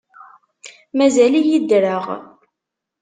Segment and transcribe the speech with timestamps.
[0.97, 2.05] Mazal-iyi ddreɣ.